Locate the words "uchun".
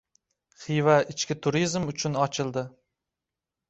1.95-2.21